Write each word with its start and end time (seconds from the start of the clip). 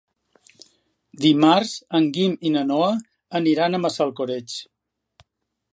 Dimarts 1.25 1.73
en 1.99 2.07
Guim 2.17 2.33
i 2.49 2.53
na 2.57 2.65
Noa 2.73 2.89
aniran 3.41 3.77
a 3.77 3.83
Massalcoreig. 3.85 4.57